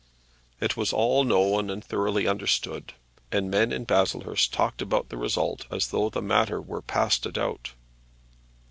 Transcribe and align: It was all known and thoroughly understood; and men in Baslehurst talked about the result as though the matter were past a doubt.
It 0.59 0.75
was 0.75 0.91
all 0.91 1.23
known 1.23 1.69
and 1.69 1.85
thoroughly 1.85 2.25
understood; 2.25 2.93
and 3.31 3.51
men 3.51 3.71
in 3.71 3.83
Baslehurst 3.83 4.51
talked 4.51 4.81
about 4.81 5.09
the 5.09 5.17
result 5.17 5.67
as 5.69 5.89
though 5.89 6.09
the 6.09 6.23
matter 6.23 6.59
were 6.59 6.81
past 6.81 7.23
a 7.27 7.31
doubt. 7.31 7.73